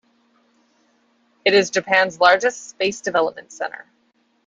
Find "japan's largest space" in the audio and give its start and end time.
1.69-3.01